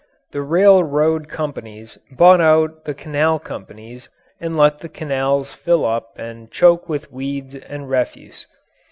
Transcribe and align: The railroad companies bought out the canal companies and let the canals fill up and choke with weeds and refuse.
The 0.31 0.41
railroad 0.41 1.29
companies 1.29 1.99
bought 2.09 2.41
out 2.41 2.85
the 2.85 2.95
canal 2.95 3.37
companies 3.37 4.09
and 4.39 4.57
let 4.57 4.79
the 4.79 4.89
canals 4.89 5.53
fill 5.53 5.85
up 5.85 6.17
and 6.17 6.49
choke 6.49 6.89
with 6.89 7.11
weeds 7.11 7.53
and 7.53 7.87
refuse. 7.87 8.47